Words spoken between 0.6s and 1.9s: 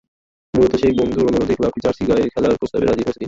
সেই বন্ধুর অনুরোধেই ক্লাবটির